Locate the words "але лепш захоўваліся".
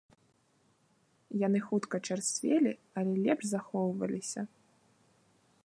3.01-4.41